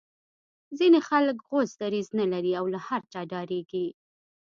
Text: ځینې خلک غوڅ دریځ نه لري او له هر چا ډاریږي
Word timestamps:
ځینې 0.77 0.99
خلک 1.07 1.37
غوڅ 1.47 1.69
دریځ 1.81 2.07
نه 2.19 2.25
لري 2.33 2.51
او 2.59 2.65
له 2.73 2.79
هر 2.87 3.01
چا 3.13 3.21
ډاریږي 3.31 3.87